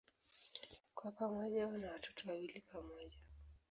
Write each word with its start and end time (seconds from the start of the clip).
Kwa 0.95 1.11
pamoja 1.11 1.67
wana 1.67 1.91
watoto 1.91 2.29
wawili 2.29 2.61
pamoja. 2.73 3.17